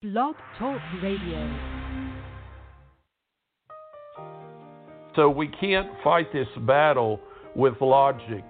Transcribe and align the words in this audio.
Blog 0.00 0.36
Talk 0.60 0.80
Radio. 1.02 1.58
So 5.16 5.28
we 5.28 5.48
can't 5.60 5.88
fight 6.04 6.32
this 6.32 6.46
battle 6.68 7.18
with 7.56 7.74
logic, 7.80 8.44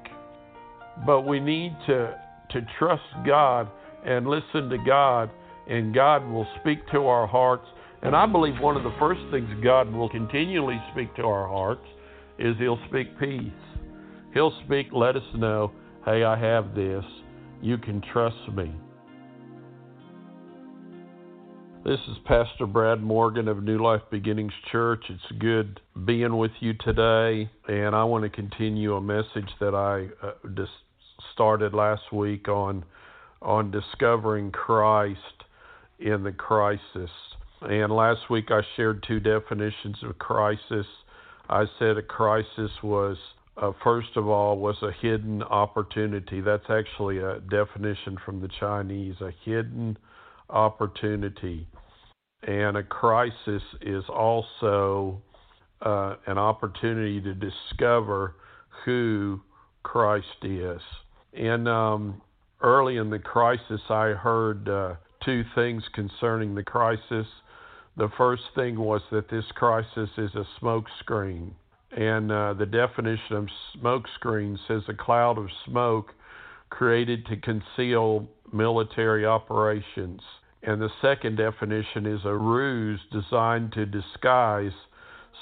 but 1.06 1.22
we 1.22 1.40
need 1.40 1.74
to, 1.87 2.14
to 2.50 2.61
trust 2.79 3.00
God 3.26 3.66
and 4.04 4.26
listen 4.26 4.69
to 4.69 4.76
God, 4.87 5.30
and 5.71 5.95
God 5.95 6.30
will 6.30 6.46
speak 6.61 6.80
to 6.92 7.06
our 7.06 7.26
hearts. 7.26 7.65
And 8.03 8.15
I 8.15 8.26
believe 8.26 8.60
one 8.60 8.76
of 8.76 8.83
the 8.83 8.94
first 8.99 9.22
things 9.30 9.49
God 9.65 9.90
will 9.90 10.10
continually 10.10 10.78
speak 10.92 11.17
to 11.17 11.22
our 11.22 11.49
hearts 11.49 11.87
is 12.38 12.56
He'll 12.58 12.78
speak 12.90 13.19
peace. 13.19 13.40
He'll 14.35 14.53
speak, 14.67 14.88
let 14.92 15.17
us 15.17 15.22
know, 15.35 15.72
hey, 16.05 16.24
I 16.24 16.38
have 16.38 16.74
this. 16.74 17.05
You 17.62 17.78
can 17.78 18.02
trust 18.12 18.37
me. 18.55 18.70
This 21.88 22.00
is 22.06 22.18
Pastor 22.27 22.66
Brad 22.66 23.02
Morgan 23.02 23.48
of 23.48 23.62
New 23.62 23.83
Life 23.83 24.02
Beginnings 24.10 24.52
Church. 24.70 25.02
It's 25.09 25.38
good 25.38 25.80
being 26.05 26.37
with 26.37 26.51
you 26.60 26.74
today, 26.74 27.51
and 27.66 27.96
I 27.96 28.05
want 28.05 28.24
to 28.24 28.29
continue 28.29 28.95
a 28.95 29.01
message 29.01 29.48
that 29.59 29.74
I 29.74 30.09
uh, 30.23 30.32
just 30.55 30.70
started 31.32 31.73
last 31.73 32.12
week 32.12 32.46
on 32.46 32.84
on 33.41 33.70
discovering 33.70 34.51
Christ 34.51 35.19
in 35.98 36.24
the 36.24 36.30
crisis. 36.30 37.09
And 37.62 37.91
last 37.91 38.29
week 38.29 38.51
I 38.51 38.60
shared 38.77 39.02
two 39.09 39.18
definitions 39.18 39.96
of 40.02 40.18
crisis. 40.18 40.84
I 41.48 41.65
said 41.79 41.96
a 41.96 42.02
crisis 42.02 42.70
was 42.82 43.16
uh, 43.57 43.73
first 43.82 44.15
of 44.16 44.29
all 44.29 44.59
was 44.59 44.77
a 44.82 44.93
hidden 45.01 45.43
opportunity. 45.43 46.43
That's 46.43 46.68
actually 46.68 47.16
a 47.20 47.41
definition 47.41 48.18
from 48.27 48.43
the 48.43 48.51
Chinese, 48.60 49.15
a 49.23 49.32
hidden 49.43 49.96
opportunity. 50.51 51.66
And 52.47 52.77
a 52.77 52.83
crisis 52.83 53.62
is 53.80 54.05
also 54.09 55.20
uh, 55.82 56.16
an 56.26 56.38
opportunity 56.38 57.21
to 57.21 57.35
discover 57.35 58.35
who 58.85 59.40
Christ 59.82 60.45
is. 60.45 60.80
And 61.35 61.68
um, 61.68 62.23
early 62.60 62.96
in 62.96 63.10
the 63.10 63.18
crisis, 63.18 63.80
I 63.88 64.08
heard 64.08 64.68
uh, 64.68 64.94
two 65.24 65.44
things 65.54 65.82
concerning 65.94 66.54
the 66.54 66.62
crisis. 66.62 67.26
The 67.96 68.08
first 68.16 68.42
thing 68.54 68.78
was 68.78 69.02
that 69.10 69.28
this 69.28 69.44
crisis 69.54 70.10
is 70.16 70.30
a 70.34 70.46
smokescreen. 70.60 71.50
And 71.91 72.30
uh, 72.30 72.54
the 72.54 72.66
definition 72.66 73.36
of 73.36 73.48
smokescreen 73.76 74.58
says 74.68 74.82
a 74.88 74.94
cloud 74.94 75.38
of 75.38 75.48
smoke 75.64 76.12
created 76.70 77.26
to 77.26 77.36
conceal 77.36 78.28
military 78.52 79.24
operations. 79.24 80.20
And 80.62 80.80
the 80.80 80.90
second 81.00 81.36
definition 81.36 82.06
is 82.06 82.20
a 82.24 82.34
ruse 82.34 83.00
designed 83.12 83.72
to 83.72 83.86
disguise 83.86 84.72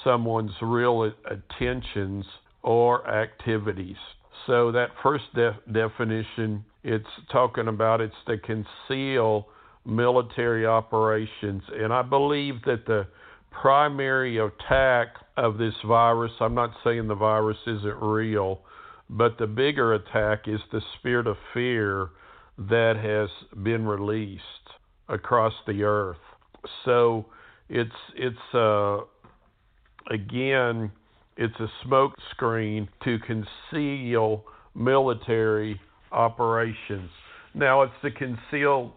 someone's 0.03 0.51
real 0.61 1.11
attentions 1.25 2.25
or 2.61 3.07
activities. 3.09 3.97
So 4.45 4.71
that 4.71 4.89
first 5.01 5.25
de- 5.33 5.57
definition, 5.71 6.63
it's 6.83 7.05
talking 7.31 7.67
about 7.67 8.01
it's 8.01 8.15
to 8.27 8.37
conceal 8.37 9.47
military 9.85 10.65
operations. 10.65 11.63
And 11.73 11.91
I 11.91 12.01
believe 12.03 12.61
that 12.65 12.85
the 12.85 13.07
primary 13.51 14.37
attack 14.37 15.07
of 15.35 15.57
this 15.57 15.73
virus, 15.85 16.31
I'm 16.39 16.53
not 16.53 16.71
saying 16.83 17.07
the 17.07 17.15
virus 17.15 17.57
isn't 17.65 18.01
real, 18.01 18.59
but 19.09 19.37
the 19.37 19.47
bigger 19.47 19.93
attack 19.93 20.47
is 20.47 20.59
the 20.71 20.81
spirit 20.99 21.27
of 21.27 21.37
fear 21.53 22.09
that 22.57 22.95
has 23.01 23.29
been 23.63 23.85
released 23.85 24.41
across 25.09 25.53
the 25.65 25.83
earth. 25.83 26.17
So 26.85 27.25
it's 27.69 27.91
it's 28.15 28.53
uh, 28.53 28.99
again 30.11 30.91
it's 31.37 31.59
a 31.59 31.67
smoke 31.83 32.13
screen 32.31 32.89
to 33.03 33.17
conceal 33.19 34.43
military 34.75 35.79
operations. 36.11 37.09
Now 37.53 37.83
it's 37.83 37.93
to 38.01 38.11
conceal 38.11 38.93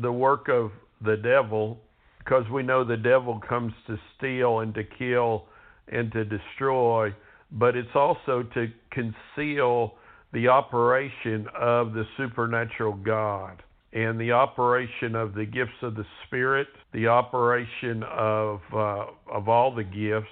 the 0.00 0.12
work 0.12 0.48
of 0.48 0.72
the 1.04 1.16
devil 1.16 1.78
because 2.18 2.44
we 2.52 2.62
know 2.62 2.84
the 2.84 2.96
devil 2.96 3.40
comes 3.48 3.72
to 3.86 3.98
steal 4.16 4.60
and 4.60 4.74
to 4.74 4.84
kill 4.84 5.46
and 5.88 6.12
to 6.12 6.24
destroy, 6.24 7.12
but 7.52 7.76
it's 7.76 7.88
also 7.94 8.44
to 8.54 8.68
conceal 8.90 9.94
the 10.32 10.46
operation 10.46 11.46
of 11.58 11.92
the 11.92 12.04
supernatural 12.16 12.92
God 12.92 13.62
and 13.92 14.20
the 14.20 14.32
operation 14.32 15.14
of 15.14 15.34
the 15.34 15.44
gifts 15.44 15.82
of 15.82 15.94
the 15.94 16.06
Spirit, 16.26 16.68
the 16.92 17.08
operation 17.08 18.02
of 18.04 18.60
uh, 18.72 19.06
of 19.30 19.48
all 19.48 19.74
the 19.74 19.84
gifts, 19.84 20.30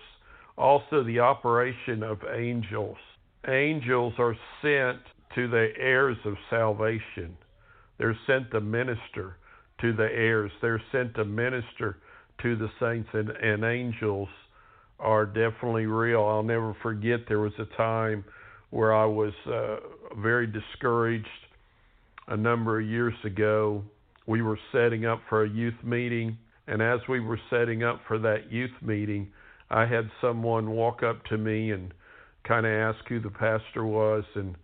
also 0.57 1.03
the 1.05 1.19
operation 1.19 2.03
of 2.03 2.19
angels. 2.35 2.97
Angels 3.49 4.15
are 4.19 4.37
sent 4.63 4.99
to 5.35 5.49
the 5.49 5.69
heirs 5.79 6.17
of 6.25 6.35
salvation. 6.51 7.37
They're 7.99 8.19
sent 8.27 8.51
to 8.53 8.61
minister 8.61 9.37
to 9.81 9.93
the 9.93 10.09
heirs. 10.13 10.53
They're 10.61 10.83
sent 10.93 11.15
to 11.15 11.25
minister 11.25 11.99
to 12.43 12.57
the 12.57 12.69
saints, 12.81 13.09
and, 13.13 13.31
and 13.31 13.65
angels 13.65 14.29
are 15.01 15.27
definitely 15.27 15.87
real. 15.87 16.25
I'll 16.25 16.43
never 16.43 16.77
forget 16.83 17.21
there 17.29 17.41
was 17.41 17.53
a 17.59 17.77
time 17.77 18.25
where 18.71 18.95
I 18.95 19.05
was 19.05 19.33
uh, 19.47 19.77
very 20.21 20.47
discouraged 20.47 21.27
a 22.29 22.37
number 22.37 22.81
of 22.81 22.87
years 22.87 23.15
ago. 23.25 23.83
We 24.27 24.43
were 24.43 24.59
setting 24.73 25.07
up 25.07 25.21
for 25.29 25.45
a 25.45 25.49
youth 25.49 25.83
meeting, 25.83 26.37
and 26.67 26.83
as 26.83 27.01
we 27.09 27.21
were 27.21 27.41
setting 27.51 27.83
up 27.83 28.01
for 28.07 28.19
that 28.19 28.53
youth 28.53 28.71
meeting, 28.83 29.29
I 29.71 29.87
had 29.87 30.11
someone 30.21 30.71
walk 30.71 31.03
up 31.03 31.25
to 31.27 31.39
me 31.39 31.71
and 31.73 31.93
kind 32.47 32.67
of 32.67 32.73
ask 32.73 33.07
who 33.09 33.21
the 33.21 33.31
pastor 33.31 33.85
was, 33.85 34.25
and 34.35 34.55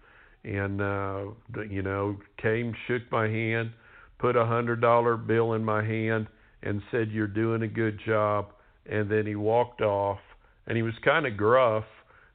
and 0.44 0.80
uh, 0.82 1.24
you 1.68 1.82
know 1.82 2.18
came, 2.40 2.74
shook 2.86 3.02
my 3.10 3.26
hand, 3.26 3.70
put 4.18 4.36
a 4.36 4.44
hundred 4.44 4.82
dollar 4.82 5.16
bill 5.16 5.54
in 5.54 5.64
my 5.64 5.82
hand, 5.82 6.26
and 6.62 6.82
said, 6.90 7.10
"You're 7.10 7.26
doing 7.26 7.62
a 7.62 7.68
good 7.68 7.98
job." 8.04 8.48
And 8.86 9.10
then 9.10 9.26
he 9.26 9.34
walked 9.34 9.80
off, 9.80 10.18
and 10.66 10.76
he 10.76 10.82
was 10.82 10.92
kind 11.02 11.26
of 11.26 11.38
gruff. 11.38 11.84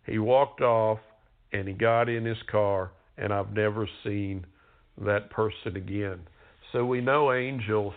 He 0.08 0.18
walked 0.18 0.62
off, 0.62 0.98
and 1.54 1.68
he 1.68 1.76
got 1.76 2.10
in 2.10 2.26
his 2.26 2.42
car, 2.50 2.90
and 3.20 3.32
I've 3.32 3.54
never 3.54 3.88
seen 4.04 4.48
that 5.06 5.30
person 5.30 5.76
again. 5.76 6.20
So 6.72 6.86
we 6.86 7.02
know 7.02 7.34
angels 7.34 7.94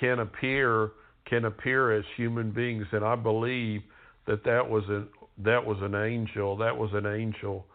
can 0.00 0.20
appear 0.20 0.90
can 1.28 1.44
appear 1.44 1.92
as 1.92 2.04
human 2.16 2.52
beings, 2.52 2.86
and 2.92 3.04
I 3.04 3.16
believe 3.16 3.82
that 4.26 4.44
that 4.44 4.68
was 4.68 4.84
a 4.88 5.04
that 5.44 5.64
was 5.64 5.78
an 5.82 5.94
angel. 5.94 6.56
That 6.56 6.76
was 6.76 6.90
an 6.94 7.06
angel 7.06 7.66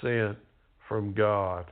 sent 0.00 0.38
from 0.88 1.14
God. 1.14 1.66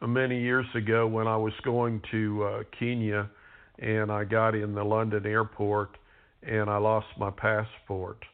Many 0.00 0.40
years 0.40 0.66
ago, 0.74 1.06
when 1.06 1.26
I 1.26 1.36
was 1.36 1.52
going 1.64 2.02
to 2.10 2.44
uh, 2.44 2.62
Kenya, 2.78 3.30
and 3.78 4.12
I 4.12 4.24
got 4.24 4.54
in 4.54 4.74
the 4.74 4.84
London 4.84 5.26
airport, 5.26 5.96
and 6.42 6.68
I 6.68 6.76
lost 6.76 7.06
my 7.18 7.30
passport, 7.30 8.24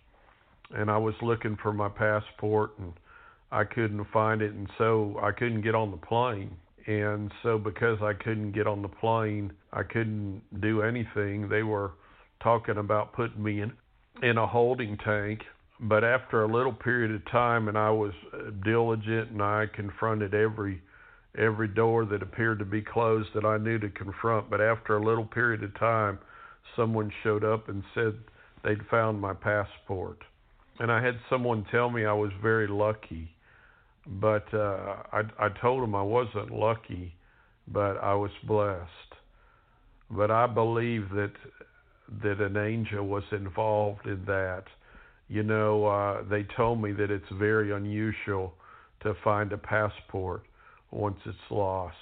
and 0.75 0.91
I 0.91 0.99
was 0.99 1.15
looking 1.23 1.57
for 1.63 1.73
my 1.73 1.89
passport, 1.89 2.73
and 2.79 2.93
I 3.51 3.65
couldn't 3.65 4.05
find 4.13 4.43
it, 4.43 4.53
and 4.53 4.69
so 4.77 5.19
I 5.23 5.31
couldn't 5.31 5.63
get 5.63 5.75
on 5.75 5.91
the 5.91 5.97
plane. 5.97 6.57
And 6.87 7.33
so, 7.43 7.59
because 7.59 7.99
I 8.03 8.13
couldn't 8.13 8.53
get 8.53 8.67
on 8.67 8.83
the 8.83 8.89
plane, 8.89 9.53
I 9.73 9.83
couldn't 9.83 10.43
do 10.61 10.83
anything. 10.83 11.49
They 11.49 11.63
were 11.63 11.93
talking 12.43 12.77
about 12.77 13.15
putting 13.15 13.43
me 13.43 13.63
in 13.63 13.73
in 14.23 14.39
a 14.39 14.47
holding 14.47 14.99
tank. 14.99 15.41
But 15.81 16.05
after 16.05 16.45
a 16.45 16.53
little 16.53 16.73
period 16.73 17.11
of 17.11 17.25
time, 17.31 17.69
and 17.69 17.77
I 17.77 17.91
was 17.91 18.13
uh, 18.33 18.51
diligent, 18.65 19.31
and 19.31 19.43
I 19.43 19.67
confronted 19.75 20.35
every 20.35 20.83
every 21.37 21.69
door 21.69 22.05
that 22.05 22.23
appeared 22.23 22.61
to 22.61 22.65
be 22.65 22.83
closed 22.83 23.31
that 23.35 23.45
I 23.45 23.57
knew 23.57 23.79
to 23.79 23.89
confront. 23.89 24.51
But 24.51 24.61
after 24.61 24.97
a 24.97 25.05
little 25.05 25.25
period 25.25 25.65
of 25.65 25.77
time, 25.79 26.19
someone 26.77 27.11
showed 27.23 27.45
up 27.45 27.69
and 27.69 27.83
said 27.95 28.15
they'd 28.63 28.87
found 28.91 29.21
my 29.21 29.35
passport. 29.35 30.19
And 30.79 30.93
I 30.93 31.03
had 31.03 31.19
someone 31.31 31.67
tell 31.71 31.91
me 31.91 32.05
I 32.05 32.13
was 32.13 32.31
very 32.41 32.67
lucky 32.69 33.34
but 34.07 34.53
uh, 34.53 34.97
I, 35.13 35.23
I 35.39 35.49
told 35.61 35.83
him 35.83 35.95
I 35.95 36.03
wasn't 36.03 36.51
lucky, 36.51 37.15
but 37.69 37.97
I 37.99 38.15
was 38.15 38.31
blessed. 38.47 38.89
But 40.11 40.31
I 40.31 40.47
believe 40.47 41.09
that 41.11 41.33
that 42.23 42.41
an 42.41 42.57
angel 42.57 43.07
was 43.07 43.23
involved 43.33 44.07
in 44.07 44.23
that. 44.27 44.65
You 45.29 45.43
know, 45.43 45.87
uh, 45.87 46.23
they 46.29 46.47
told 46.57 46.83
me 46.83 46.93
that 46.93 47.11
it's 47.11 47.25
very 47.33 47.73
unusual 47.73 48.53
to 49.03 49.15
find 49.25 49.53
a 49.53 49.59
passport 49.59 50.43
once 50.91 51.17
it's 51.25 51.37
lost. 51.51 51.97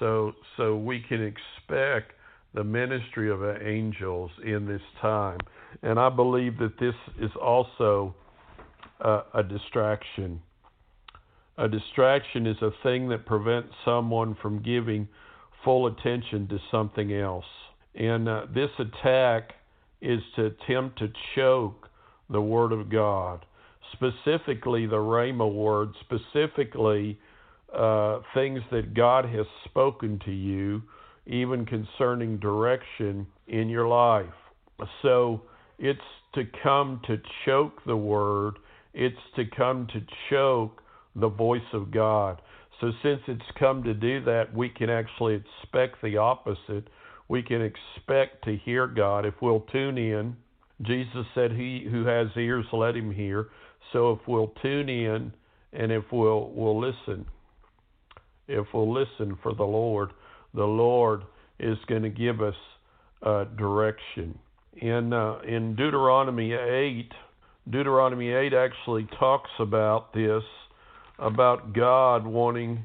So, 0.00 0.32
so 0.56 0.76
we 0.76 1.04
can 1.08 1.22
expect 1.22 2.12
the 2.54 2.64
ministry 2.64 3.30
of 3.30 3.42
angels 3.44 4.30
in 4.44 4.66
this 4.66 4.82
time, 5.00 5.38
and 5.82 5.98
I 5.98 6.08
believe 6.08 6.58
that 6.58 6.78
this 6.80 6.94
is 7.20 7.30
also 7.40 8.14
a, 9.00 9.20
a 9.34 9.42
distraction 9.42 10.40
a 11.58 11.68
distraction 11.68 12.46
is 12.46 12.56
a 12.62 12.70
thing 12.84 13.08
that 13.08 13.26
prevents 13.26 13.74
someone 13.84 14.36
from 14.40 14.62
giving 14.62 15.08
full 15.64 15.88
attention 15.88 16.46
to 16.48 16.58
something 16.70 17.12
else. 17.12 17.44
And 17.96 18.28
uh, 18.28 18.42
this 18.54 18.70
attack 18.78 19.54
is 20.00 20.20
to 20.36 20.46
attempt 20.46 21.00
to 21.00 21.08
choke 21.34 21.88
the 22.30 22.40
Word 22.40 22.70
of 22.70 22.88
God, 22.88 23.44
specifically 23.92 24.86
the 24.86 24.96
Rhema 24.96 25.52
word, 25.52 25.90
specifically 26.00 27.18
uh, 27.74 28.20
things 28.34 28.60
that 28.70 28.94
God 28.94 29.24
has 29.24 29.46
spoken 29.64 30.20
to 30.26 30.30
you, 30.32 30.80
even 31.26 31.66
concerning 31.66 32.38
direction 32.38 33.26
in 33.48 33.68
your 33.68 33.88
life. 33.88 34.26
So 35.02 35.42
it's 35.78 36.00
to 36.34 36.44
come 36.62 37.00
to 37.08 37.20
choke 37.44 37.84
the 37.84 37.96
Word, 37.96 38.58
it's 38.94 39.16
to 39.34 39.44
come 39.44 39.88
to 39.92 40.00
choke 40.30 40.82
the 41.14 41.28
voice 41.28 41.60
of 41.72 41.90
God. 41.90 42.40
So, 42.80 42.92
since 43.02 43.20
it's 43.26 43.58
come 43.58 43.82
to 43.84 43.94
do 43.94 44.24
that, 44.24 44.54
we 44.54 44.68
can 44.68 44.88
actually 44.88 45.34
expect 45.34 46.00
the 46.02 46.16
opposite. 46.16 46.88
We 47.28 47.42
can 47.42 47.60
expect 47.60 48.44
to 48.44 48.56
hear 48.56 48.86
God 48.86 49.26
if 49.26 49.34
we'll 49.42 49.66
tune 49.72 49.98
in. 49.98 50.36
Jesus 50.82 51.26
said, 51.34 51.52
He 51.52 51.86
who 51.90 52.04
has 52.04 52.28
ears, 52.36 52.66
let 52.72 52.94
him 52.94 53.10
hear. 53.10 53.48
So, 53.92 54.12
if 54.12 54.20
we'll 54.28 54.52
tune 54.62 54.88
in 54.88 55.32
and 55.72 55.92
if 55.92 56.04
we'll, 56.12 56.50
we'll 56.54 56.80
listen, 56.80 57.26
if 58.46 58.66
we'll 58.72 58.92
listen 58.92 59.36
for 59.42 59.54
the 59.54 59.64
Lord, 59.64 60.10
the 60.54 60.64
Lord 60.64 61.24
is 61.58 61.76
going 61.88 62.02
to 62.02 62.10
give 62.10 62.40
us 62.40 62.54
uh, 63.22 63.44
direction. 63.56 64.38
In, 64.76 65.12
uh, 65.12 65.40
in 65.40 65.74
Deuteronomy 65.74 66.52
8, 66.52 67.10
Deuteronomy 67.70 68.30
8 68.30 68.54
actually 68.54 69.08
talks 69.18 69.50
about 69.58 70.14
this 70.14 70.42
about 71.18 71.72
God 71.72 72.26
wanting 72.26 72.84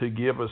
to 0.00 0.10
give 0.10 0.40
us 0.40 0.50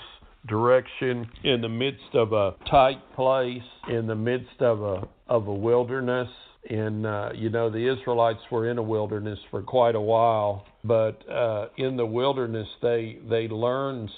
direction 0.49 1.29
in 1.45 1.61
the 1.61 1.69
midst 1.69 2.15
of 2.15 2.33
a 2.33 2.55
tight 2.71 3.01
place, 3.15 3.63
in 3.89 4.07
the 4.07 4.15
midst 4.15 4.61
of 4.61 4.83
a 4.83 5.09
of 5.29 5.47
a 5.47 5.55
wilderness. 5.55 6.29
And 6.69 7.07
uh, 7.07 7.31
you 7.35 7.51
know, 7.51 7.71
the 7.71 7.93
Israelites 7.93 8.41
were 8.51 8.71
in 8.71 8.79
a 8.79 8.83
wilderness 8.83 9.39
for 9.51 9.63
quite 9.63 9.95
a 9.95 10.01
while, 10.01 10.67
but 10.85 11.29
uh, 11.29 11.69
in 11.77 11.97
the 11.97 12.07
wilderness, 12.07 12.69
they 12.81 13.19
they 13.29 13.49
learned 13.49 14.11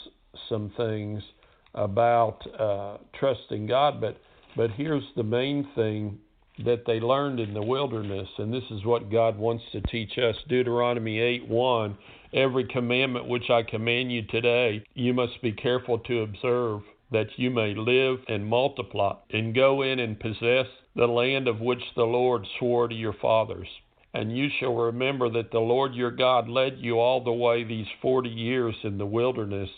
some 0.48 0.72
things 0.76 1.22
about 1.74 2.38
uh, 2.58 2.98
trusting 3.18 3.66
God. 3.66 4.00
But 4.00 4.18
but 4.56 4.70
here's 4.70 5.04
the 5.16 5.22
main 5.22 5.68
thing 5.74 6.18
that 6.64 6.84
they 6.86 7.00
learned 7.00 7.40
in 7.40 7.52
the 7.52 7.62
wilderness, 7.62 8.28
and 8.38 8.52
this 8.52 8.62
is 8.70 8.84
what 8.84 9.10
God 9.10 9.36
wants 9.36 9.64
to 9.72 9.80
teach 9.82 10.18
us. 10.18 10.36
Deuteronomy 10.48 11.18
8 11.18 11.48
1 11.48 11.98
Every 12.34 12.64
commandment 12.64 13.28
which 13.28 13.48
I 13.48 13.62
command 13.62 14.10
you 14.10 14.22
today, 14.26 14.82
you 14.94 15.14
must 15.14 15.40
be 15.40 15.52
careful 15.52 16.00
to 16.00 16.22
observe, 16.22 16.80
that 17.12 17.28
you 17.36 17.48
may 17.48 17.74
live 17.76 18.18
and 18.26 18.44
multiply, 18.44 19.14
and 19.30 19.54
go 19.54 19.82
in 19.82 20.00
and 20.00 20.18
possess 20.18 20.66
the 20.96 21.06
land 21.06 21.46
of 21.46 21.60
which 21.60 21.82
the 21.94 22.02
Lord 22.02 22.44
swore 22.58 22.88
to 22.88 22.94
your 22.94 23.12
fathers. 23.12 23.68
And 24.12 24.36
you 24.36 24.48
shall 24.58 24.74
remember 24.74 25.30
that 25.30 25.52
the 25.52 25.60
Lord 25.60 25.94
your 25.94 26.10
God 26.10 26.48
led 26.48 26.78
you 26.78 26.98
all 26.98 27.22
the 27.22 27.32
way 27.32 27.62
these 27.62 27.86
forty 28.02 28.30
years 28.30 28.74
in 28.82 28.98
the 28.98 29.06
wilderness 29.06 29.70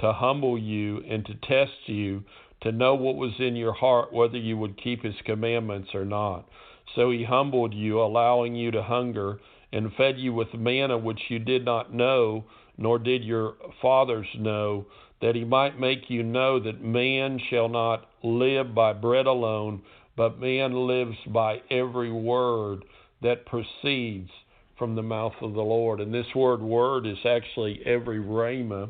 to 0.00 0.12
humble 0.12 0.58
you 0.58 1.02
and 1.08 1.24
to 1.24 1.34
test 1.34 1.86
you, 1.86 2.22
to 2.60 2.72
know 2.72 2.94
what 2.94 3.16
was 3.16 3.32
in 3.38 3.56
your 3.56 3.72
heart, 3.72 4.12
whether 4.12 4.36
you 4.36 4.58
would 4.58 4.82
keep 4.82 5.02
his 5.02 5.14
commandments 5.24 5.94
or 5.94 6.04
not. 6.04 6.46
So 6.94 7.10
he 7.10 7.24
humbled 7.24 7.72
you, 7.72 7.98
allowing 8.00 8.54
you 8.54 8.70
to 8.72 8.82
hunger 8.82 9.38
and 9.74 9.92
fed 9.94 10.16
you 10.16 10.32
with 10.32 10.54
manna 10.54 10.96
which 10.96 11.20
you 11.28 11.40
did 11.40 11.64
not 11.64 11.92
know, 11.92 12.44
nor 12.78 12.96
did 12.98 13.24
your 13.24 13.54
fathers 13.82 14.26
know, 14.38 14.86
that 15.20 15.34
he 15.34 15.44
might 15.44 15.80
make 15.80 16.08
you 16.08 16.22
know 16.22 16.60
that 16.60 16.80
man 16.80 17.40
shall 17.50 17.68
not 17.68 18.08
live 18.22 18.72
by 18.72 18.92
bread 18.92 19.26
alone, 19.26 19.82
but 20.16 20.38
man 20.38 20.86
lives 20.86 21.16
by 21.26 21.60
every 21.72 22.12
word 22.12 22.84
that 23.20 23.46
proceeds 23.46 24.30
from 24.78 24.94
the 24.94 25.02
mouth 25.02 25.34
of 25.40 25.54
the 25.54 25.60
Lord. 25.60 26.00
And 26.00 26.14
this 26.14 26.32
word 26.36 26.60
word 26.60 27.04
is 27.04 27.18
actually 27.24 27.80
every 27.84 28.20
rhema, 28.20 28.88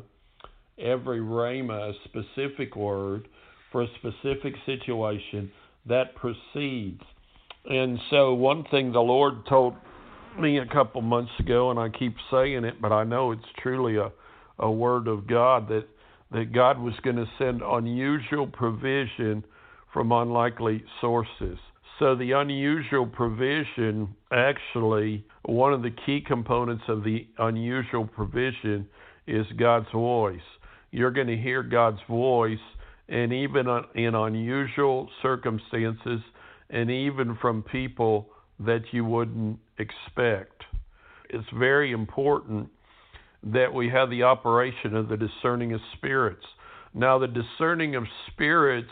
every 0.77 1.19
rhema, 1.19 1.89
a 1.89 1.93
specific 2.03 2.75
word 2.75 3.27
for 3.71 3.81
a 3.81 3.87
specific 3.95 4.53
situation 4.67 5.51
that 5.87 6.15
proceeds. 6.15 7.01
And 7.67 7.97
so, 8.11 8.35
one 8.35 8.65
thing 8.69 8.91
the 8.91 8.99
Lord 8.99 9.47
told 9.47 9.73
me 10.39 10.59
a 10.59 10.65
couple 10.65 11.01
months 11.01 11.31
ago, 11.39 11.71
and 11.71 11.79
I 11.79 11.89
keep 11.89 12.15
saying 12.31 12.63
it, 12.63 12.81
but 12.81 12.91
I 12.91 13.03
know 13.03 13.31
it's 13.31 13.41
truly 13.61 13.97
a, 13.97 14.11
a 14.59 14.71
word 14.71 15.07
of 15.07 15.27
God 15.27 15.67
that 15.69 15.85
that 16.31 16.51
God 16.51 16.79
was 16.79 16.93
going 17.03 17.15
to 17.15 17.27
send 17.37 17.61
unusual 17.61 18.47
provision 18.47 19.43
from 19.93 20.11
unlikely 20.11 20.83
sources. 20.99 21.57
So 21.99 22.15
the 22.15 22.31
unusual 22.31 23.05
provision, 23.05 24.13
actually, 24.31 25.23
one 25.43 25.71
of 25.71 25.81
the 25.81 25.93
key 26.05 26.21
components 26.25 26.83
of 26.89 27.03
the 27.03 27.27
unusual 27.37 28.05
provision 28.05 28.87
is 29.27 29.45
God's 29.57 29.89
voice. 29.93 30.41
You're 30.91 31.11
going 31.11 31.27
to 31.27 31.37
hear 31.37 31.63
God's 31.63 31.99
voice, 32.09 32.57
and 33.07 33.31
even 33.31 33.69
uh, 33.69 33.83
in 33.93 34.15
unusual 34.15 35.09
circumstances, 35.21 36.19
and 36.69 36.91
even 36.91 37.37
from 37.39 37.63
people 37.63 38.27
that 38.59 38.83
you 38.91 39.05
wouldn't 39.05 39.59
expect. 39.77 40.63
It's 41.29 41.47
very 41.57 41.91
important 41.91 42.69
that 43.43 43.73
we 43.73 43.89
have 43.89 44.09
the 44.09 44.23
operation 44.23 44.95
of 44.95 45.07
the 45.09 45.17
discerning 45.17 45.73
of 45.73 45.81
spirits. 45.95 46.45
Now, 46.93 47.19
the 47.19 47.27
discerning 47.27 47.95
of 47.95 48.03
spirits 48.31 48.89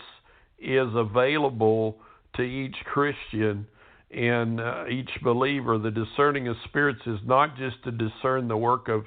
is 0.60 0.88
available 0.94 1.98
to 2.36 2.42
each 2.42 2.76
Christian 2.86 3.68
and 4.12 4.60
uh, 4.60 4.86
each 4.88 5.10
believer. 5.24 5.78
The 5.78 5.92
discerning 5.92 6.48
of 6.48 6.56
spirits 6.66 7.02
is 7.06 7.20
not 7.26 7.58
just 7.58 7.84
to 7.86 7.92
discern 7.92 8.48
the 8.48 8.58
work 8.58 8.88
of 8.90 9.06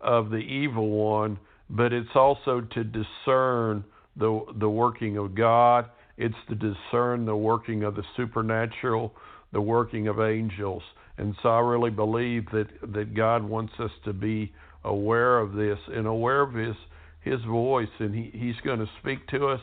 of 0.00 0.30
the 0.30 0.38
evil 0.38 0.90
one, 0.90 1.38
but 1.70 1.92
it's 1.92 2.14
also 2.14 2.60
to 2.60 2.84
discern 2.84 3.84
the 4.16 4.44
the 4.56 4.68
working 4.68 5.16
of 5.16 5.34
God. 5.34 5.86
It's 6.18 6.34
to 6.48 6.54
discern 6.54 7.24
the 7.24 7.36
working 7.36 7.84
of 7.84 7.94
the 7.94 8.04
supernatural 8.16 9.14
the 9.52 9.60
working 9.60 10.08
of 10.08 10.20
angels. 10.20 10.82
And 11.18 11.34
so 11.42 11.50
I 11.50 11.60
really 11.60 11.90
believe 11.90 12.46
that, 12.52 12.68
that 12.94 13.14
God 13.14 13.42
wants 13.42 13.74
us 13.78 13.90
to 14.04 14.12
be 14.12 14.52
aware 14.84 15.38
of 15.38 15.52
this 15.52 15.78
and 15.88 16.06
aware 16.06 16.42
of 16.42 16.54
his 16.54 16.76
his 17.20 17.40
voice 17.44 17.88
and 18.00 18.12
he, 18.12 18.32
he's 18.34 18.56
going 18.64 18.80
to 18.80 18.88
speak 19.00 19.24
to 19.28 19.46
us 19.46 19.60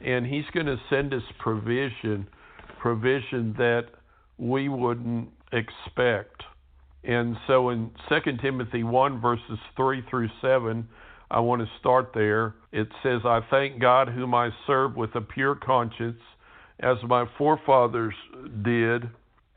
and 0.00 0.24
he's 0.24 0.44
going 0.54 0.66
to 0.66 0.76
send 0.88 1.12
us 1.12 1.22
provision 1.40 2.28
provision 2.80 3.54
that 3.58 3.86
we 4.38 4.68
wouldn't 4.68 5.28
expect. 5.52 6.42
And 7.02 7.36
so 7.48 7.70
in 7.70 7.90
2 8.08 8.36
Timothy 8.40 8.84
1 8.84 9.20
verses 9.20 9.58
3 9.76 10.04
through 10.08 10.28
7 10.40 10.86
I 11.32 11.40
want 11.40 11.62
to 11.62 11.68
start 11.80 12.10
there. 12.12 12.54
It 12.72 12.88
says, 13.02 13.22
I 13.24 13.40
thank 13.50 13.80
God 13.80 14.08
whom 14.08 14.34
I 14.34 14.50
serve 14.66 14.96
with 14.96 15.14
a 15.14 15.22
pure 15.22 15.54
conscience, 15.54 16.20
as 16.80 16.98
my 17.08 17.24
forefathers 17.38 18.14
did 18.62 19.08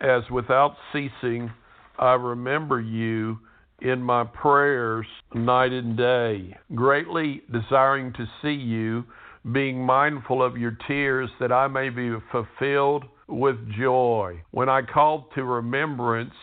as 0.02 0.24
without 0.30 0.75
ceasing 0.92 1.52
I 1.98 2.14
remember 2.14 2.82
you 2.82 3.40
in 3.82 4.02
my 4.02 4.25
prayers 4.25 5.06
night 5.34 5.72
and 5.72 5.98
day, 5.98 6.58
greatly 6.74 7.42
desiring 7.52 8.14
to 8.14 8.25
see 8.42 8.54
you, 8.54 9.06
being 9.52 9.80
mindful 9.80 10.44
of 10.44 10.58
your 10.58 10.78
tears, 10.88 11.30
that 11.40 11.52
I 11.52 11.68
may 11.68 11.90
be 11.90 12.12
fulfilled 12.32 13.06
with 13.28 13.56
joy. 13.78 14.42
When 14.52 14.70
I 14.70 14.82
called 14.82 15.25
to 15.36 15.44
remembrance 15.44 16.34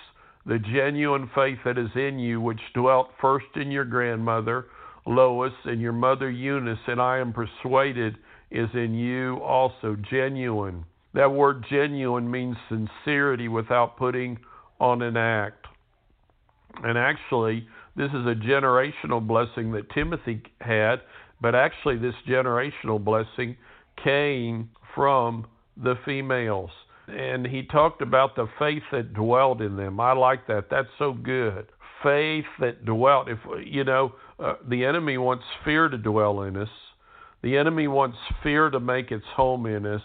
the 0.46 0.58
genuine 0.58 1.30
faith 1.34 1.58
that 1.64 1.78
is 1.78 1.90
in 1.94 2.18
you, 2.18 2.40
which 2.40 2.60
dwelt 2.74 3.10
first 3.20 3.46
in 3.56 3.70
your 3.70 3.84
grandmother, 3.84 4.66
Lois, 5.06 5.52
and 5.64 5.80
your 5.80 5.92
mother 5.92 6.30
Eunice, 6.30 6.78
and 6.86 7.00
I 7.00 7.18
am 7.18 7.32
persuaded 7.32 8.16
is 8.50 8.68
in 8.74 8.94
you 8.94 9.36
also 9.38 9.96
genuine. 10.10 10.84
That 11.14 11.30
word 11.30 11.64
genuine 11.70 12.30
means 12.30 12.56
sincerity 12.68 13.48
without 13.48 13.96
putting 13.96 14.38
on 14.80 15.02
an 15.02 15.16
act. 15.16 15.66
And 16.82 16.96
actually, 16.96 17.66
this 17.96 18.08
is 18.08 18.26
a 18.26 18.34
generational 18.34 19.26
blessing 19.26 19.72
that 19.72 19.90
Timothy 19.90 20.42
had, 20.60 21.02
but 21.40 21.54
actually, 21.54 21.98
this 21.98 22.14
generational 22.26 23.02
blessing 23.02 23.56
came 24.02 24.70
from 24.94 25.46
the 25.76 25.94
females. 26.04 26.70
And 27.08 27.46
he 27.46 27.64
talked 27.64 28.00
about 28.00 28.36
the 28.36 28.46
faith 28.58 28.82
that 28.92 29.12
dwelled 29.12 29.60
in 29.60 29.76
them. 29.76 30.00
I 30.00 30.12
like 30.12 30.46
that. 30.46 30.66
That's 30.70 30.88
so 30.98 31.12
good. 31.12 31.66
Faith 32.02 32.46
that 32.60 32.84
dwelt. 32.84 33.28
If 33.28 33.38
you 33.66 33.84
know, 33.84 34.14
uh, 34.38 34.54
the 34.68 34.84
enemy 34.84 35.18
wants 35.18 35.44
fear 35.64 35.88
to 35.88 35.98
dwell 35.98 36.42
in 36.42 36.56
us. 36.56 36.68
The 37.42 37.56
enemy 37.56 37.88
wants 37.88 38.16
fear 38.42 38.70
to 38.70 38.80
make 38.80 39.10
its 39.10 39.24
home 39.34 39.66
in 39.66 39.84
us. 39.84 40.02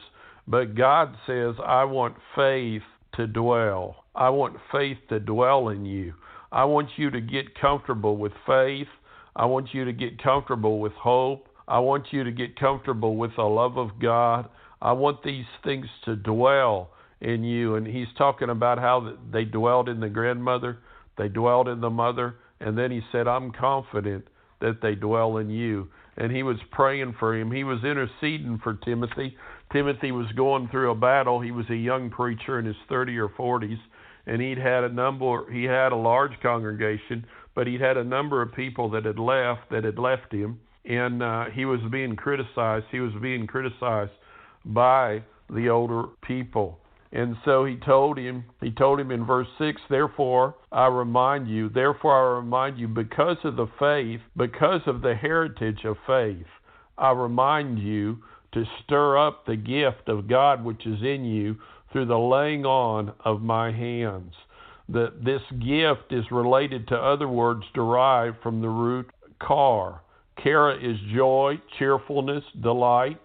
But 0.48 0.76
God 0.76 1.16
says, 1.26 1.56
I 1.66 1.84
want 1.84 2.16
faith 2.36 2.84
to 3.16 3.28
dwell. 3.28 4.06
I 4.16 4.30
want 4.30 4.58
faith 4.72 4.98
to 5.10 5.20
dwell 5.20 5.70
in 5.70 5.86
you. 5.86 6.14
I 6.52 6.64
want 6.66 6.90
you 6.96 7.12
to 7.12 7.20
get 7.20 7.60
comfortable 7.60 8.18
with 8.18 8.32
faith. 8.46 8.88
I 9.36 9.46
want 9.46 9.74
you 9.74 9.86
to 9.86 9.94
get 9.94 10.22
comfortable 10.24 10.80
with 10.80 10.94
hope. 10.94 11.48
I 11.68 11.80
want 11.80 12.08
you 12.12 12.24
to 12.24 12.32
get 12.32 12.58
comfortable 12.58 13.18
with 13.18 13.36
the 13.36 13.44
love 13.44 13.78
of 13.78 14.00
God. 14.02 14.48
I 14.82 14.94
want 14.94 15.24
these 15.24 15.46
things 15.64 15.88
to 16.06 16.16
dwell 16.16 16.92
in 17.20 17.44
you. 17.44 17.76
And 17.76 17.86
he's 17.86 18.08
talking 18.18 18.50
about 18.50 18.78
how 18.80 19.16
they 19.32 19.44
dwelled 19.44 19.90
in 19.90 20.00
the 20.00 20.10
grandmother, 20.10 20.78
they 21.18 21.28
dwelled 21.28 21.68
in 21.68 21.82
the 21.82 21.90
mother, 21.90 22.36
and 22.60 22.78
then 22.78 22.92
he 22.92 23.02
said, 23.12 23.28
I'm 23.28 23.52
confident 23.52 24.28
that 24.62 24.82
they 24.82 24.96
dwell 24.96 25.38
in 25.38 25.50
you. 25.50 25.90
And 26.16 26.32
he 26.32 26.42
was 26.42 26.58
praying 26.72 27.16
for 27.20 27.36
him. 27.36 27.52
He 27.52 27.64
was 27.64 27.84
interceding 27.84 28.60
for 28.64 28.74
Timothy. 28.74 29.36
Timothy 29.72 30.12
was 30.12 30.28
going 30.36 30.70
through 30.70 30.92
a 30.92 30.96
battle. 30.96 31.42
He 31.42 31.52
was 31.52 31.70
a 31.70 31.76
young 31.76 32.10
preacher 32.10 32.60
in 32.60 32.66
his 32.66 32.76
30 32.90 33.18
or 33.18 33.30
40s, 33.30 33.80
and 34.26 34.42
he'd 34.42 34.58
had 34.58 34.84
a 34.84 34.90
number. 34.90 35.52
He 35.52 35.64
had 35.64 35.92
a 35.92 35.96
large 35.96 36.40
congregation, 36.42 37.26
but 37.54 37.68
he'd 37.68 37.82
had 37.82 37.98
a 37.98 38.04
number 38.04 38.42
of 38.42 38.54
people 38.54 38.90
that 38.92 39.06
had 39.06 39.20
left 39.20 39.70
that 39.72 39.84
had 39.84 40.00
left 40.00 40.32
him, 40.32 40.60
and 40.86 41.22
uh, 41.22 41.46
he 41.54 41.66
was 41.66 41.82
being 41.92 42.16
criticized. 42.16 42.86
He 42.92 43.00
was 43.00 43.14
being 43.22 43.48
criticized 43.48 44.12
by 44.66 45.24
the 45.50 45.70
older 45.70 46.04
people. 46.22 46.80
And 47.12 47.38
so 47.46 47.64
he 47.64 47.78
told 47.78 48.18
him, 48.18 48.44
he 48.62 48.72
told 48.72 49.00
him 49.00 49.12
in 49.12 49.26
verse 49.26 49.48
6, 49.58 49.82
Therefore 49.90 50.56
I 50.72 50.88
remind 50.88 51.48
you, 51.48 51.70
therefore 51.70 52.14
I 52.14 52.40
remind 52.40 52.78
you, 52.78 52.88
because 52.88 53.38
of 53.46 53.56
the 53.56 53.68
faith, 53.80 54.20
because 54.36 54.82
of 54.86 55.02
the 55.02 55.16
heritage 55.16 55.86
of 55.86 55.96
faith, 56.06 56.46
I 56.98 57.12
remind 57.12 57.80
you 57.80 58.18
to 58.58 58.70
stir 58.84 59.18
up 59.18 59.46
the 59.46 59.56
gift 59.56 60.08
of 60.10 60.28
God 60.28 60.64
which 60.64 60.86
is 60.86 61.02
in 61.02 61.24
you 61.24 61.58
through 61.92 62.08
the 62.08 62.18
laying 62.18 62.66
on 62.66 63.14
of 63.24 63.42
my 63.42 63.72
hands. 63.72 64.34
That 64.90 65.24
this 65.24 65.42
gift 65.60 66.12
is 66.12 66.32
related 66.32 66.88
to 66.88 66.96
other 66.96 67.28
words 67.28 67.64
derived 67.74 68.38
from 68.42 68.62
the 68.62 68.70
root 68.70 69.10
char. 69.46 70.02
Chara 70.44 70.76
is 70.76 70.98
joy, 71.14 71.62
cheerfulness, 71.78 72.44
delight. 72.62 73.22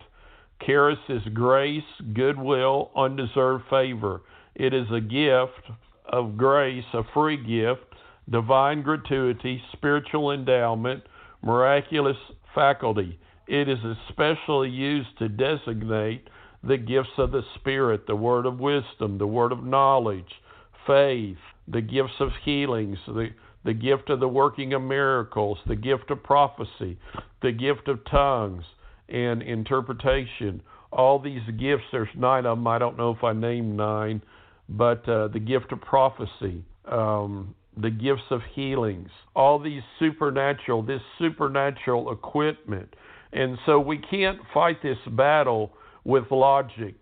Charis 0.67 0.99
is 1.09 1.23
grace, 1.33 1.83
goodwill, 2.15 2.91
undeserved 2.95 3.65
favor. 3.71 4.23
It 4.55 4.75
is 4.75 4.87
a 4.93 5.01
gift 5.01 5.79
of 6.07 6.37
grace, 6.37 6.85
a 6.93 7.03
free 7.15 7.37
gift, 7.37 7.87
divine 8.29 8.83
gratuity, 8.83 9.63
spiritual 9.73 10.33
endowment, 10.33 11.05
miraculous 11.43 12.17
faculty. 12.55 13.19
It 13.53 13.69
is 13.69 13.81
especially 14.09 14.71
used 14.71 15.19
to 15.19 15.29
designate 15.29 16.27
the 16.65 16.79
gifts 16.79 17.19
of 17.19 17.33
the 17.33 17.43
Spirit, 17.57 18.07
the 18.07 18.17
word 18.17 18.47
of 18.47 18.59
wisdom, 18.59 19.19
the 19.19 19.27
word 19.27 19.53
of 19.53 19.63
knowledge, 19.63 20.41
faith, 20.87 21.37
the 21.69 21.83
gifts 21.83 22.15
of 22.19 22.31
healings, 22.47 22.97
the, 23.07 23.29
the 23.67 23.75
gift 23.75 24.09
of 24.09 24.21
the 24.21 24.29
working 24.29 24.73
of 24.73 24.81
miracles, 24.81 25.59
the 25.67 25.77
gift 25.77 26.11
of 26.11 26.23
prophecy, 26.23 26.99
the 27.43 27.53
gift 27.53 27.89
of 27.89 28.03
tongues 28.07 28.65
and 29.11 29.43
interpretation. 29.43 30.63
All 30.91 31.19
these 31.19 31.43
gifts, 31.61 31.85
there's 31.93 32.09
nine 32.17 32.47
of 32.47 32.57
them. 32.57 32.67
I 32.67 32.79
don't 32.79 32.97
know 32.97 33.11
if 33.11 33.23
I 33.23 33.35
named 33.35 33.77
nine, 33.77 34.23
but 34.71 35.07
uh, 35.07 35.29
the 35.29 35.41
gift 35.41 35.73
of 35.73 35.81
prophecy, 35.83 36.65
um, 36.91 37.55
the 37.77 37.91
gifts 37.91 38.31
of 38.31 38.41
healings, 38.55 39.11
all 39.37 39.59
these 39.59 39.83
supernatural, 39.99 40.83
this 40.83 41.03
supernatural 41.19 42.11
equipment. 42.13 42.95
And 43.33 43.59
so 43.65 43.81
we 43.81 43.99
can't 43.99 44.39
fight 44.53 44.83
this 44.83 44.99
battle 45.13 45.73
with 46.05 46.25
logic, 46.31 46.97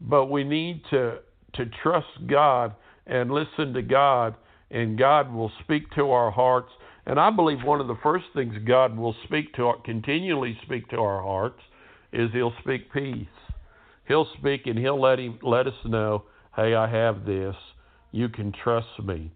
but 0.00 0.26
we 0.26 0.44
need 0.44 0.82
to, 0.90 1.18
to 1.54 1.66
trust 1.82 2.06
God 2.26 2.74
and 3.06 3.30
listen 3.30 3.74
to 3.74 3.82
God, 3.82 4.34
and 4.70 4.98
God 4.98 5.32
will 5.32 5.52
speak 5.62 5.90
to 5.96 6.10
our 6.10 6.30
hearts 6.30 6.70
and 7.06 7.20
I 7.20 7.30
believe 7.30 7.62
one 7.62 7.80
of 7.80 7.86
the 7.86 7.98
first 8.02 8.26
things 8.34 8.54
God 8.66 8.96
will 8.96 9.14
speak 9.24 9.54
to, 9.54 9.72
continually 9.84 10.58
speak 10.64 10.88
to 10.88 10.96
our 10.96 11.22
hearts, 11.22 11.60
is 12.12 12.30
He'll 12.32 12.52
speak 12.62 12.92
peace. 12.92 13.28
He'll 14.08 14.26
speak 14.38 14.66
and 14.66 14.76
He'll 14.76 15.00
let 15.00 15.20
him 15.20 15.38
let 15.42 15.68
us 15.68 15.74
know, 15.84 16.24
hey, 16.56 16.74
I 16.74 16.88
have 16.90 17.24
this. 17.24 17.54
You 18.10 18.28
can 18.28 18.52
trust 18.52 18.88
me. 19.04 19.30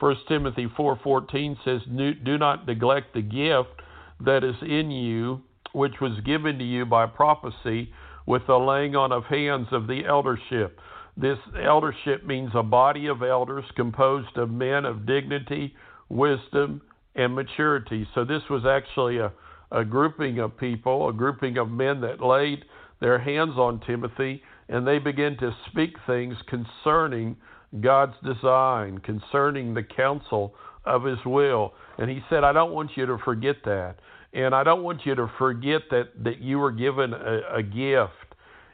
First 0.00 0.20
Timothy 0.28 0.66
four 0.76 0.98
fourteen 1.02 1.56
says, 1.64 1.80
"Do 1.86 2.38
not 2.38 2.66
neglect 2.66 3.14
the 3.14 3.22
gift 3.22 3.80
that 4.20 4.44
is 4.44 4.56
in 4.62 4.90
you, 4.90 5.42
which 5.72 6.00
was 6.00 6.18
given 6.24 6.58
to 6.58 6.64
you 6.64 6.84
by 6.84 7.06
prophecy, 7.06 7.92
with 8.26 8.46
the 8.46 8.56
laying 8.56 8.96
on 8.96 9.12
of 9.12 9.24
hands 9.24 9.68
of 9.72 9.86
the 9.86 10.04
eldership." 10.04 10.80
This 11.16 11.38
eldership 11.56 12.24
means 12.24 12.50
a 12.54 12.62
body 12.62 13.06
of 13.06 13.22
elders 13.22 13.64
composed 13.76 14.36
of 14.36 14.50
men 14.50 14.84
of 14.84 15.06
dignity, 15.06 15.76
wisdom, 16.08 16.82
and 17.14 17.34
maturity. 17.34 18.08
So 18.14 18.24
this 18.24 18.42
was 18.50 18.66
actually 18.66 19.18
a, 19.18 19.30
a 19.70 19.84
grouping 19.84 20.40
of 20.40 20.56
people, 20.56 21.08
a 21.08 21.12
grouping 21.12 21.56
of 21.56 21.70
men 21.70 22.00
that 22.00 22.20
laid 22.20 22.64
their 22.98 23.20
hands 23.20 23.56
on 23.56 23.78
Timothy 23.80 24.42
and 24.68 24.86
they 24.86 24.98
began 24.98 25.36
to 25.38 25.54
speak 25.70 25.96
things 26.06 26.36
concerning 26.46 27.36
God's 27.80 28.14
design, 28.24 28.98
concerning 28.98 29.74
the 29.74 29.82
counsel 29.82 30.54
of 30.84 31.04
His 31.04 31.18
will. 31.24 31.72
And 31.98 32.10
he 32.10 32.20
said, 32.28 32.44
I 32.44 32.52
don't 32.52 32.72
want 32.72 32.90
you 32.96 33.06
to 33.06 33.18
forget 33.24 33.56
that. 33.64 33.96
And 34.32 34.54
I 34.54 34.64
don't 34.64 34.82
want 34.82 35.02
you 35.04 35.14
to 35.14 35.30
forget 35.38 35.82
that, 35.90 36.08
that 36.24 36.40
you 36.40 36.58
were 36.58 36.72
given 36.72 37.12
a, 37.12 37.58
a 37.58 37.62
gift. 37.62 38.12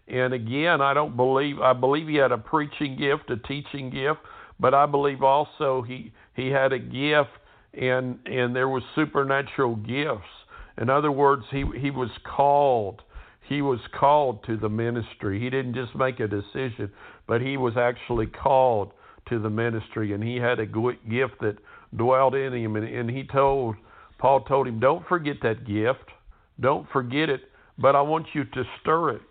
And 0.09 0.33
again, 0.33 0.81
I 0.81 0.95
don't 0.95 1.17
believe, 1.17 1.61
I 1.61 1.73
believe 1.73 2.09
he 2.09 2.17
had 2.17 2.33
a 2.33 2.39
preaching 2.39 2.97
gift, 2.97 3.31
a 3.31 3.37
teaching 3.37 3.91
gift, 3.91 4.21
but 4.59 4.75
I 4.75 4.87
believe 4.87 5.23
also 5.23 5.83
he, 5.83 6.13
he 6.35 6.49
had 6.49 6.73
a 6.73 6.79
gift 6.79 7.31
and 7.75 8.19
and 8.27 8.55
there 8.55 8.69
was 8.69 8.83
supernatural 8.95 9.77
gifts. 9.77 10.29
In 10.79 10.91
other 10.91 11.13
words, 11.13 11.45
he 11.51 11.65
he 11.79 11.91
was 11.91 12.11
called. 12.25 13.03
He 13.49 13.63
was 13.63 13.81
called 13.99 14.45
to 14.45 14.57
the 14.57 14.69
ministry. 14.69 15.41
He 15.41 15.51
didn't 15.51 15.75
just 15.75 15.95
make 15.95 16.21
a 16.21 16.29
decision, 16.29 16.91
but 17.27 17.41
he 17.41 17.57
was 17.57 17.75
actually 17.77 18.27
called 18.27 18.93
to 19.29 19.41
the 19.41 19.51
ministry, 19.51 20.13
and 20.13 20.23
he 20.23 20.37
had 20.37 20.61
a 20.61 20.67
gift 20.67 21.41
that 21.41 21.57
dwelled 21.97 22.35
in 22.35 22.53
him. 22.53 22.77
And, 22.77 22.87
and 22.87 23.11
he 23.11 23.25
told 23.25 23.77
Paul 24.19 24.43
told 24.43 24.69
him, 24.69 24.81
"Don't 24.81 25.07
forget 25.07 25.37
that 25.43 25.67
gift. 25.67 26.11
Don't 26.61 26.89
forget 26.91 27.29
it. 27.29 27.43
But 27.79 27.97
I 27.97 28.03
want 28.03 28.27
you 28.35 28.45
to 28.45 28.65
stir 28.81 29.11
it." 29.11 29.23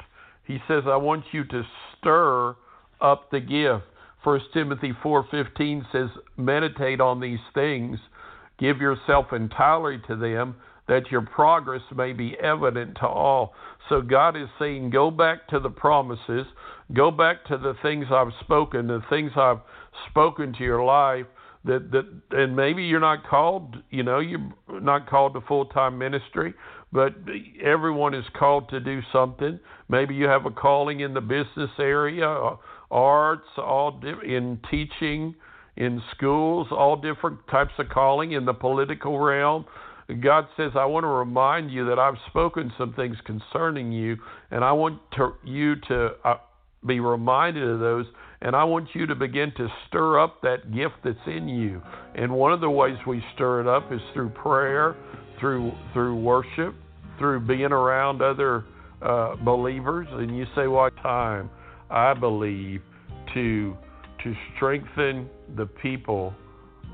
He 0.45 0.59
says, 0.67 0.83
"I 0.87 0.97
want 0.97 1.25
you 1.31 1.43
to 1.45 1.63
stir 1.97 2.55
up 3.01 3.29
the 3.31 3.39
gift." 3.39 3.85
First 4.23 4.45
Timothy 4.53 4.93
4:15 5.03 5.85
says, 5.91 6.09
"Meditate 6.37 6.99
on 6.99 7.19
these 7.19 7.39
things." 7.53 7.99
Give 8.57 8.81
yourself 8.81 9.31
entirely 9.31 9.99
to 10.07 10.15
them 10.17 10.55
that 10.89 11.11
your 11.11 11.21
progress 11.21 11.83
may 11.95 12.11
be 12.11 12.35
evident 12.41 12.95
to 12.95 13.07
all. 13.07 13.53
So 13.87 14.01
God 14.01 14.35
is 14.35 14.49
saying, 14.57 14.89
go 14.89 15.11
back 15.11 15.47
to 15.49 15.59
the 15.59 15.69
promises, 15.69 16.45
go 16.93 17.11
back 17.11 17.45
to 17.45 17.57
the 17.57 17.75
things 17.83 18.07
I've 18.11 18.33
spoken, 18.41 18.87
the 18.87 19.03
things 19.09 19.31
I've 19.35 19.61
spoken 20.09 20.51
to 20.53 20.63
your 20.63 20.83
life. 20.83 21.27
That 21.65 21.91
that 21.91 22.05
and 22.31 22.55
maybe 22.55 22.83
you're 22.83 23.01
not 23.01 23.27
called, 23.27 23.75
you 23.89 24.03
know, 24.03 24.19
you're 24.19 24.51
not 24.69 25.09
called 25.09 25.33
to 25.33 25.41
full 25.41 25.65
time 25.65 25.97
ministry, 25.97 26.53
but 26.93 27.13
everyone 27.61 28.13
is 28.13 28.25
called 28.37 28.69
to 28.69 28.79
do 28.79 29.01
something. 29.11 29.59
Maybe 29.89 30.15
you 30.15 30.25
have 30.25 30.45
a 30.45 30.51
calling 30.51 31.01
in 31.01 31.13
the 31.13 31.21
business 31.21 31.71
area, 31.77 32.55
arts, 32.89 33.47
all 33.57 34.01
in 34.23 34.59
teaching 34.71 35.35
in 35.75 36.01
schools, 36.15 36.67
all 36.71 36.95
different 36.95 37.39
types 37.49 37.71
of 37.77 37.89
calling 37.89 38.33
in 38.33 38.45
the 38.45 38.53
political 38.53 39.17
realm. 39.19 39.65
God 40.21 40.47
says, 40.57 40.71
I 40.75 40.85
want 40.85 41.03
to 41.03 41.07
remind 41.07 41.71
you 41.71 41.85
that 41.85 41.99
I've 41.99 42.17
spoken 42.27 42.71
some 42.77 42.93
things 42.93 43.15
concerning 43.25 43.91
you, 43.91 44.17
and 44.51 44.63
I 44.63 44.71
want 44.71 44.99
to, 45.17 45.33
you 45.43 45.75
to 45.87 46.09
uh, 46.23 46.37
be 46.85 46.99
reminded 46.99 47.67
of 47.67 47.79
those, 47.79 48.05
and 48.41 48.55
I 48.55 48.63
want 48.63 48.89
you 48.93 49.05
to 49.05 49.15
begin 49.15 49.51
to 49.57 49.67
stir 49.87 50.19
up 50.19 50.41
that 50.41 50.73
gift 50.73 50.95
that's 51.03 51.17
in 51.27 51.47
you. 51.47 51.81
And 52.15 52.31
one 52.31 52.53
of 52.53 52.61
the 52.61 52.69
ways 52.69 52.97
we 53.05 53.21
stir 53.35 53.61
it 53.61 53.67
up 53.67 53.91
is 53.91 53.99
through 54.13 54.29
prayer, 54.29 54.95
through 55.39 55.71
through 55.93 56.15
worship, 56.15 56.75
through 57.17 57.41
being 57.41 57.71
around 57.71 58.21
other 58.21 58.65
uh, 59.01 59.35
believers. 59.37 60.07
And 60.11 60.37
you 60.37 60.45
say, 60.55 60.67
"What 60.67 60.95
time?" 60.97 61.49
I 61.89 62.13
believe 62.13 62.81
to 63.33 63.75
to 64.23 64.33
strengthen 64.55 65.29
the 65.55 65.65
people 65.65 66.33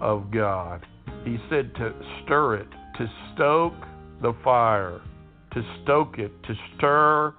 of 0.01 0.31
God. 0.31 0.85
He 1.23 1.37
said 1.49 1.73
to 1.75 1.93
stir 2.23 2.57
it, 2.57 2.67
to 2.97 3.07
stoke 3.33 3.73
the 4.21 4.33
fire, 4.43 5.01
to 5.53 5.61
stoke 5.83 6.19
it, 6.19 6.31
to 6.43 6.53
stir 6.75 7.33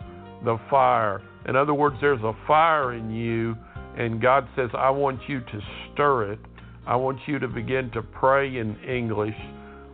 the 0.45 0.59
fire. 0.69 1.23
In 1.49 1.55
other 1.55 1.75
words, 1.75 1.97
there's 2.01 2.23
a 2.23 2.33
fire 2.47 2.95
in 2.95 3.11
you, 3.11 3.57
and 3.97 4.21
God 4.21 4.47
says, 4.55 4.71
I 4.77 4.91
want 4.91 5.21
you 5.29 5.41
to 5.41 5.61
stir 5.93 6.33
it. 6.33 6.39
I 6.87 6.97
want 6.97 7.19
you 7.27 7.39
to 7.39 7.49
begin 7.49 7.91
to 7.93 8.03
pray 8.03 8.59
in 8.59 8.77
English. 8.85 9.35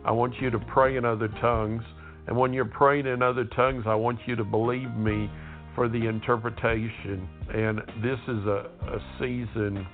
I 0.05 0.11
want 0.11 0.35
you 0.41 0.51
to 0.51 0.59
pray 0.59 0.97
in 0.97 1.05
other 1.05 1.29
tongues. 1.41 1.83
And 2.27 2.37
when 2.37 2.53
you're 2.53 2.65
praying 2.65 3.07
in 3.07 3.23
other 3.23 3.45
tongues, 3.45 3.85
I 3.87 3.95
want 3.95 4.19
you 4.27 4.37
to 4.37 4.45
believe 4.45 4.95
me 4.97 5.31
for 5.75 5.89
the 5.89 6.07
interpretation. 6.07 7.29
And 7.55 7.79
this 8.03 8.19
is 8.29 8.47
a, 8.47 8.71
a 8.89 8.99
season 9.19 9.87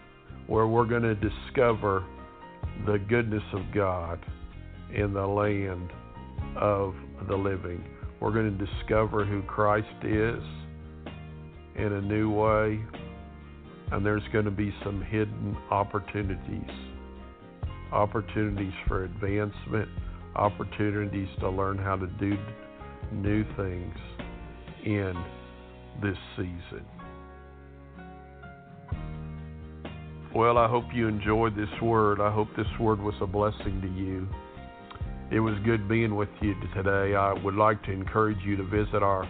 where 0.47 0.67
we're 0.67 0.87
going 0.87 1.03
to 1.03 1.15
discover 1.15 2.05
the 2.87 2.99
goodness 3.09 3.43
of 3.53 3.61
God 3.75 4.19
in 4.95 5.13
the 5.13 5.27
land 5.27 5.91
of 6.57 6.95
the 7.29 7.37
living. 7.37 7.85
We're 8.21 8.33
going 8.33 8.57
to 8.57 8.67
discover 8.67 9.25
who 9.25 9.43
Christ 9.43 9.87
is, 10.03 10.43
in 11.77 11.93
a 11.93 12.01
new 12.01 12.31
way, 12.31 12.81
and 13.93 14.05
there's 14.05 14.23
going 14.33 14.45
to 14.45 14.51
be 14.51 14.75
some 14.85 15.03
hidden 15.03 15.57
opportunities 15.71 16.71
opportunities 17.93 18.73
for 18.87 19.05
advancement, 19.05 19.89
opportunities 20.37 21.29
to 21.41 21.49
learn 21.49 21.79
how 21.79 21.97
to 21.97 22.07
do 22.19 22.37
new 23.13 23.45
things 23.57 23.97
in 24.85 25.15
this 26.03 26.17
season. 26.37 26.85
Well, 30.35 30.59
I 30.59 30.69
hope 30.69 30.85
you 30.95 31.09
enjoyed 31.09 31.57
this 31.57 31.81
word. 31.83 32.21
I 32.21 32.31
hope 32.31 32.49
this 32.57 32.67
word 32.79 33.01
was 33.01 33.15
a 33.21 33.27
blessing 33.27 33.81
to 33.81 33.89
you. 33.89 34.29
It 35.31 35.41
was 35.41 35.55
good 35.65 35.89
being 35.89 36.15
with 36.15 36.29
you 36.41 36.55
today. 36.75 37.15
I 37.15 37.33
would 37.33 37.55
like 37.55 37.83
to 37.85 37.93
encourage 37.93 38.39
you 38.45 38.57
to 38.57 38.65
visit 38.65 39.03
our 39.03 39.29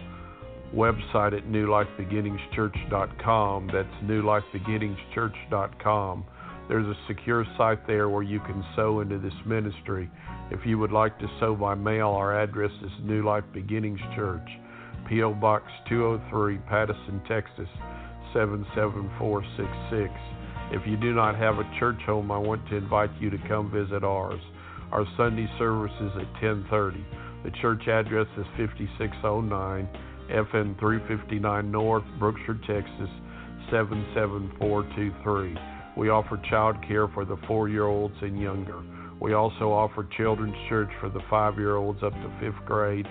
website 0.73 1.37
at 1.37 1.45
newlifebeginningschurch.com. 1.45 3.69
That's 3.73 3.87
newlifebeginningschurch.com. 4.03 6.25
There's 6.67 6.85
a 6.85 6.95
secure 7.07 7.45
site 7.57 7.87
there 7.87 8.09
where 8.09 8.23
you 8.23 8.41
can 8.41 8.61
sow 8.75 8.99
into 8.99 9.17
this 9.17 9.33
ministry. 9.45 10.11
If 10.51 10.65
you 10.65 10.77
would 10.77 10.91
like 10.91 11.17
to 11.19 11.29
sow 11.39 11.55
by 11.55 11.75
mail, 11.75 12.09
our 12.09 12.37
address 12.39 12.71
is 12.83 12.91
New 13.01 13.23
Life 13.25 13.45
Beginnings 13.53 14.01
Church, 14.15 14.47
P.O. 15.07 15.33
Box 15.33 15.63
203, 15.89 16.57
Pattison, 16.69 17.21
Texas 17.27 17.69
77466. 18.33 20.11
If 20.71 20.85
you 20.85 20.97
do 20.97 21.15
not 21.15 21.35
have 21.35 21.57
a 21.57 21.67
church 21.79 21.99
home, 22.05 22.29
I 22.31 22.37
want 22.37 22.67
to 22.69 22.75
invite 22.75 23.09
you 23.19 23.31
to 23.31 23.39
come 23.47 23.71
visit 23.71 24.03
ours. 24.03 24.39
Our 24.91 25.07
Sunday 25.17 25.49
service 25.57 25.95
is 26.01 26.11
at 26.17 26.31
10:30. 26.41 27.03
The 27.43 27.49
church 27.61 27.87
address 27.87 28.27
is 28.37 28.45
5609 28.57 29.87
FM 30.29 30.79
359 30.79 31.71
North, 31.71 32.03
Brookshire, 32.19 32.59
Texas 32.67 33.09
77423. 33.71 35.55
We 35.97 36.09
offer 36.09 36.39
child 36.49 36.77
care 36.87 37.07
for 37.07 37.25
the 37.25 37.35
4-year-olds 37.37 38.15
and 38.21 38.39
younger. 38.39 38.81
We 39.19 39.33
also 39.33 39.71
offer 39.71 40.07
children's 40.15 40.55
church 40.69 40.89
for 40.99 41.09
the 41.09 41.19
5-year-olds 41.31 42.03
up 42.03 42.13
to 42.13 42.29
5th 42.41 42.65
grade 42.65 43.07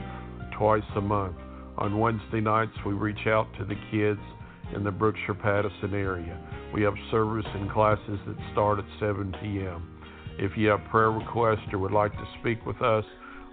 twice 0.56 0.82
a 0.96 1.00
month. 1.00 1.36
On 1.76 1.98
Wednesday 1.98 2.40
nights, 2.40 2.72
we 2.86 2.92
reach 2.94 3.26
out 3.26 3.46
to 3.58 3.64
the 3.64 3.76
kids 3.90 4.20
in 4.74 4.84
the 4.84 4.90
Brookshire 4.90 5.34
Pattison 5.34 5.94
area. 5.94 6.38
We 6.72 6.82
have 6.82 6.94
service 7.10 7.46
and 7.54 7.70
classes 7.70 8.18
that 8.26 8.36
start 8.52 8.78
at 8.78 8.84
7 9.00 9.34
p.m. 9.40 9.98
If 10.38 10.56
you 10.56 10.68
have 10.68 10.84
prayer 10.90 11.10
requests 11.10 11.72
or 11.72 11.78
would 11.80 11.92
like 11.92 12.12
to 12.12 12.28
speak 12.40 12.64
with 12.64 12.80
us, 12.80 13.04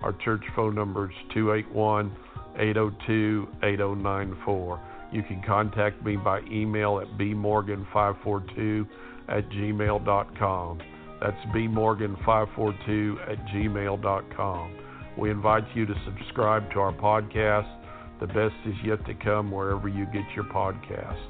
our 0.03 0.13
church 0.23 0.43
phone 0.55 0.75
number 0.75 1.09
is 1.09 1.15
281 1.33 2.15
802 2.57 3.47
8094. 3.63 4.81
You 5.11 5.23
can 5.23 5.41
contact 5.45 6.03
me 6.03 6.17
by 6.17 6.41
email 6.51 6.99
at 6.99 7.07
bmorgan542 7.17 8.87
at 9.29 9.49
gmail.com. 9.49 10.79
That's 11.21 11.45
bmorgan542 11.55 13.31
at 13.31 13.45
gmail.com. 13.47 14.75
We 15.17 15.31
invite 15.31 15.63
you 15.73 15.85
to 15.85 15.93
subscribe 16.05 16.69
to 16.73 16.79
our 16.79 16.93
podcast. 16.93 17.71
The 18.19 18.27
best 18.27 18.55
is 18.65 18.75
yet 18.83 19.05
to 19.05 19.13
come 19.13 19.51
wherever 19.51 19.87
you 19.87 20.05
get 20.07 20.23
your 20.35 20.45
podcast. 20.45 21.21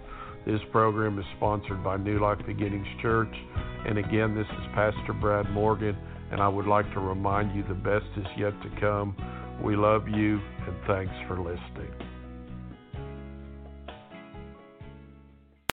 This 0.46 0.60
program 0.72 1.18
is 1.18 1.26
sponsored 1.38 1.84
by 1.84 1.98
New 1.98 2.20
Life 2.20 2.40
Beginnings 2.46 2.88
Church. 3.02 3.34
And 3.88 3.98
again, 3.98 4.36
this 4.36 4.46
is 4.46 4.66
Pastor 4.76 5.14
Brad 5.20 5.50
Morgan, 5.52 5.98
and 6.32 6.42
I 6.42 6.48
would 6.48 6.68
like 6.68 6.92
to 6.94 7.00
remind 7.00 7.56
you 7.56 7.64
the 7.68 7.74
best 7.74 8.06
is 8.18 8.26
yet 8.38 8.54
to 8.62 8.70
come. 8.80 9.16
We 9.64 9.76
love 9.76 10.08
you, 10.08 10.40
and 10.68 10.76
thanks 10.86 11.14
for 11.28 11.38
listening. 11.40 12.05